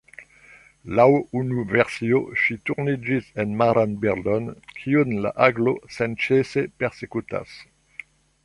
[0.99, 1.05] Laŭ
[1.39, 4.49] unu versio ŝi turniĝis en maran birdon,
[4.81, 7.59] kiun la aglo senĉese persekutas.